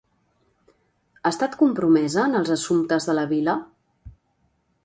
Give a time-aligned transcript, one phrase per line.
[1.23, 3.59] Ha estat compromesa en els assumptes de la vila?